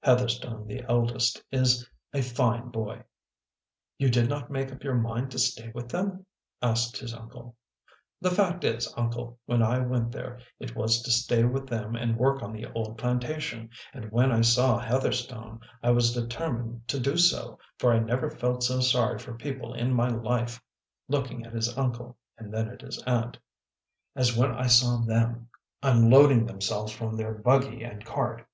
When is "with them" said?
5.76-6.26, 11.44-11.94